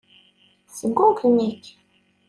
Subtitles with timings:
[0.67, 1.63] Tesgugem-ik.